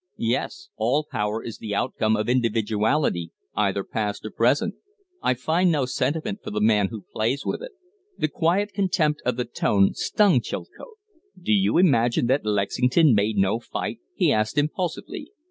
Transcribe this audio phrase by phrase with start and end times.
[0.17, 0.69] "Yes.
[0.77, 4.73] All power is the outcome of individuality, either past or present.
[5.21, 7.73] I find no sentiment for the man who plays with it."
[8.17, 10.97] The quiet contempt of the tone stung Chilcote.
[11.39, 15.33] "Do you imagine that Lexington made no fight?" he asked, impulsively.